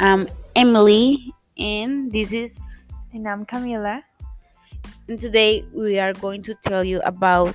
[0.00, 2.56] I'm Emily, and this is,
[3.12, 4.02] And I'm Camila.
[5.08, 7.54] and today we are going to tell you about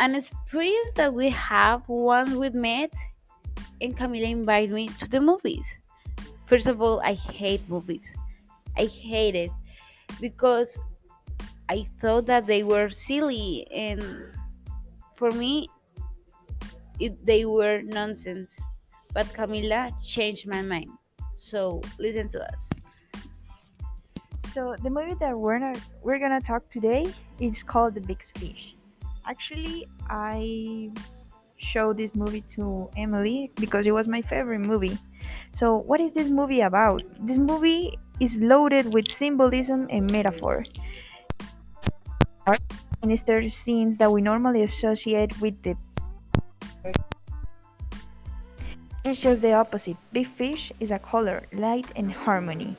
[0.00, 2.92] an experience that we have once we met,
[3.80, 5.64] and Camila invited me to the movies.
[6.46, 8.10] First of all, I hate movies.
[8.76, 9.52] I hate it
[10.20, 10.76] because
[11.68, 14.02] I thought that they were silly, and
[15.14, 15.70] for me,
[16.98, 18.50] it, they were nonsense.
[19.12, 20.90] But Camila changed my mind.
[21.36, 22.68] So listen to us.
[24.52, 27.06] So the movie that we're we're gonna talk today
[27.38, 28.74] is called The Big Fish.
[29.26, 30.90] Actually, I
[31.56, 34.98] showed this movie to Emily because it was my favorite movie.
[35.54, 37.02] So what is this movie about?
[37.20, 40.64] This movie is loaded with symbolism and metaphor.
[43.02, 45.76] Sinister scenes that we normally associate with the
[49.02, 49.96] It's just the opposite.
[50.12, 52.76] Big Fish is a color, light, and harmony.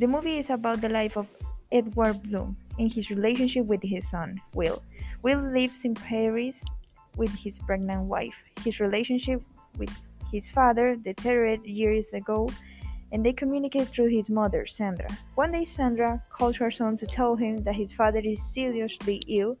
[0.00, 1.28] The movie is about the life of
[1.70, 4.82] Edward Bloom and his relationship with his son, Will.
[5.22, 6.64] Will lives in Paris
[7.16, 8.34] with his pregnant wife.
[8.64, 9.40] His relationship
[9.78, 9.96] with
[10.32, 12.50] his father deteriorated years ago,
[13.12, 15.08] and they communicate through his mother, Sandra.
[15.36, 19.56] One day, Sandra calls her son to tell him that his father is seriously ill,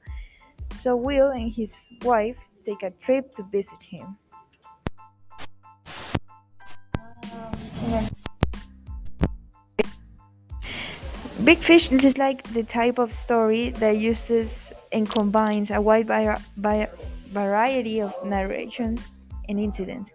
[0.74, 4.16] so Will and his wife take a trip to visit him.
[11.44, 16.36] Big Fish is like the type of story that uses and combines a wide vari-
[16.56, 16.90] vari-
[17.32, 19.00] variety of narrations
[19.48, 20.12] and incidents.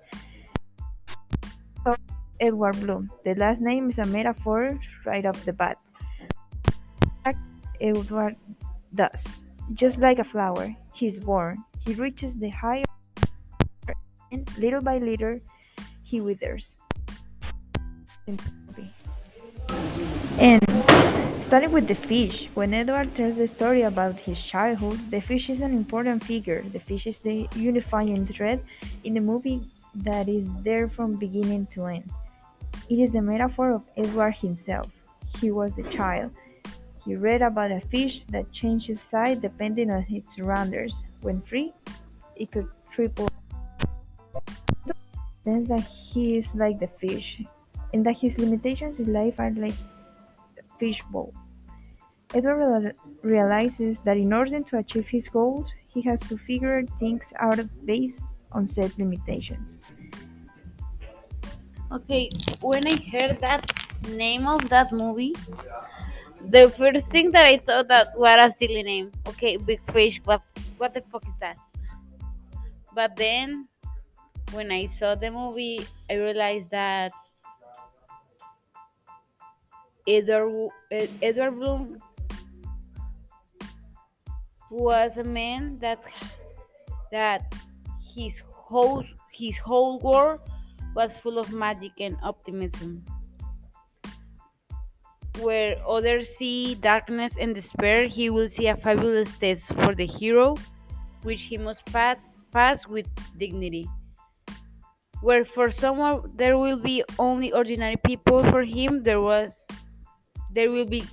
[2.39, 3.09] Edward Bloom.
[3.23, 5.77] The last name is a metaphor right off the bat.
[7.81, 8.35] Edward
[8.93, 9.25] does.
[9.73, 11.57] Just like a flower, he's born.
[11.85, 12.85] He reaches the height,
[14.31, 15.39] and little by little,
[16.03, 16.75] he withers.
[20.37, 20.61] And
[21.45, 25.61] starting with the fish, when Edward tells the story about his childhood, the fish is
[25.61, 26.65] an important figure.
[26.73, 28.65] The fish is the unifying thread
[29.03, 29.61] in the movie
[29.93, 32.09] that is there from beginning to end.
[32.89, 34.87] It is the metaphor of Edward himself.
[35.39, 36.31] He was a child.
[37.05, 40.93] He read about a fish that changes size depending on its surroundings.
[41.21, 41.73] When free,
[42.35, 43.29] it could triple.
[45.43, 47.43] Sense that he is like the fish,
[47.93, 49.75] and that his limitations in life are like
[50.79, 51.33] fishbowl.
[52.33, 52.91] Edward real-
[53.21, 58.21] realizes that in order to achieve his goals, he has to figure things out based
[58.51, 59.77] on set limitations.
[61.91, 62.29] Okay,
[62.61, 63.71] when I heard that
[64.09, 65.35] name of that movie,
[66.49, 69.11] the first thing that I thought that what a silly name.
[69.27, 70.19] Okay, Big Fish.
[70.25, 70.41] What
[70.77, 71.57] what the fuck is that?
[72.93, 73.67] But then,
[74.51, 77.11] when I saw the movie, I realized that
[80.07, 80.69] Edward
[81.21, 81.97] Edward Bloom
[84.69, 85.99] was a man that
[87.11, 87.55] that
[88.13, 90.39] his whole his whole world
[90.95, 93.03] was full of magic and optimism.
[95.41, 100.55] Where others see darkness and despair, he will see a fabulous test for the hero,
[101.23, 102.17] which he must pass,
[102.53, 103.89] pass with dignity.
[105.21, 109.51] Where for someone there will be only ordinary people, for him there was
[110.55, 111.03] there will be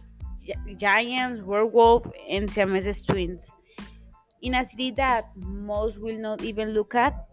[0.79, 3.45] giants, werewolves, and Siamese twins.
[4.41, 7.27] In a city that most will not even look at,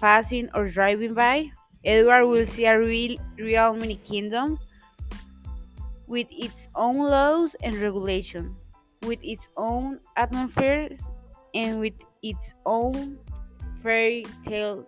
[0.00, 1.50] passing or driving by,
[1.84, 4.58] Edward will see a real, real mini kingdom
[6.06, 8.54] with its own laws and regulations,
[9.06, 10.90] with its own atmosphere,
[11.54, 13.18] and with its own
[13.82, 14.86] fairy tale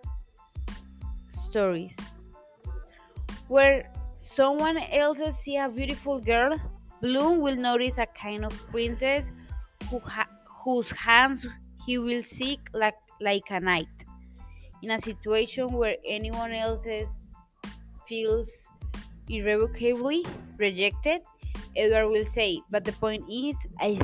[1.49, 1.95] stories.
[3.47, 3.91] Where
[4.25, 6.57] someone else see a beautiful girl,
[7.01, 9.25] Bloom will notice a kind of princess
[9.89, 10.27] who ha-
[10.63, 11.45] whose hands
[11.85, 13.87] he will seek like, like a knight.
[14.81, 16.83] In a situation where anyone else
[18.09, 18.51] feels
[19.29, 20.25] irrevocably
[20.57, 21.21] rejected,
[21.75, 24.01] Edward will say, But the point is, I've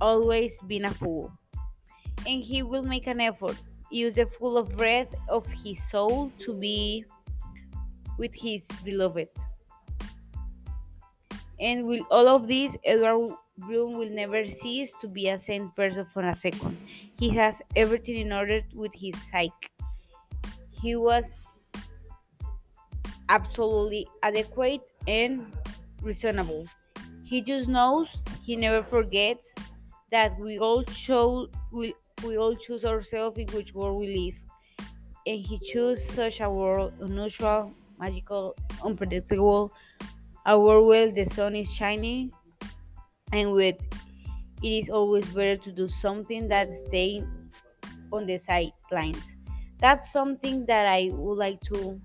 [0.00, 1.32] always been a fool.
[2.26, 3.56] And he will make an effort,
[3.90, 7.04] use the full of breath of his soul to be
[8.18, 9.28] with his beloved.
[11.60, 16.06] And with all of this, Edward Bloom will never cease to be a sane person
[16.12, 16.76] for a second.
[17.18, 19.70] He has everything in order with his psyche.
[20.70, 21.24] He was
[23.28, 25.46] absolutely adequate and
[26.02, 26.66] reasonable.
[27.24, 28.08] He just knows
[28.44, 29.54] he never forgets
[30.12, 31.94] that we all chose we,
[32.24, 34.86] we all choose ourselves in which world we live.
[35.26, 38.54] And he chose such a world unusual magical,
[38.84, 39.72] unpredictable,
[40.46, 42.30] a world where the sun is shining
[43.32, 43.76] and with
[44.62, 47.22] it is always better to do something than stay
[48.12, 49.22] on the sidelines.
[49.78, 52.00] That's something that I would like to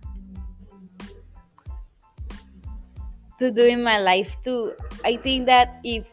[3.40, 4.74] to do in my life too.
[5.06, 6.06] I think that if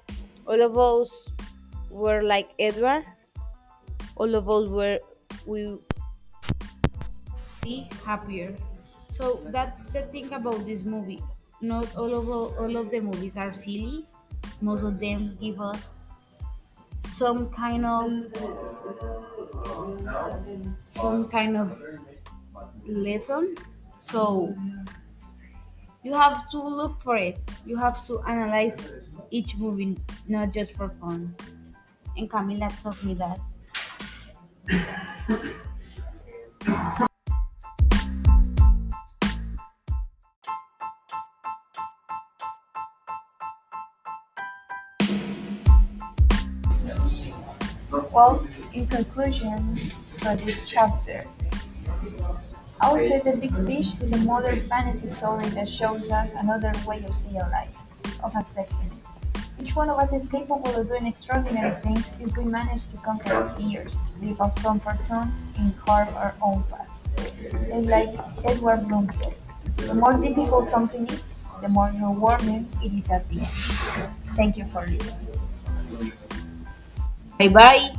[0.46, 1.10] all of us
[1.90, 3.04] were like Edward,
[4.16, 4.98] all of us were
[5.46, 5.78] we
[7.62, 8.54] be happier.
[9.10, 11.22] So that's the thing about this movie.
[11.60, 14.06] Not all of all of the movies are silly.
[14.60, 15.94] Most of them give us
[17.04, 18.10] some kind of
[20.86, 21.80] some kind of
[22.86, 23.56] lesson.
[23.98, 24.54] So
[26.02, 27.38] you have to look for it.
[27.66, 28.92] You have to analyze
[29.30, 29.96] each movie,
[30.28, 31.34] not just for fun.
[32.16, 33.40] And Camila taught me that.
[47.90, 49.76] Well, in conclusion
[50.18, 51.24] for this chapter,
[52.80, 56.72] I would say that Big Fish is a modern fantasy story that shows us another
[56.86, 57.76] way of seeing life,
[58.22, 59.42] of accepting it.
[59.60, 63.32] Each one of us is capable of doing extraordinary things if we manage to conquer
[63.32, 66.90] our fears, leave our comfort zone, and carve our own path.
[67.72, 68.14] And like
[68.44, 69.34] Edward Bloom said,
[69.78, 74.12] the more difficult something is, the more rewarding it is at the end.
[74.36, 75.37] Thank you for listening.
[77.38, 77.97] Bye bye.